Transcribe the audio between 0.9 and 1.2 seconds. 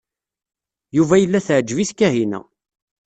Yuba